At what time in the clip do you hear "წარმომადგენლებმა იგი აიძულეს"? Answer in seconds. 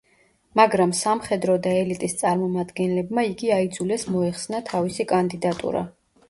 2.21-4.07